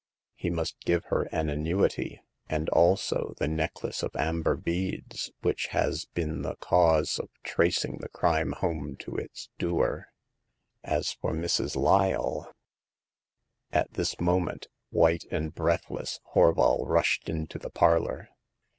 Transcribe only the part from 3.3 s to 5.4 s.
the necklace of amber beads,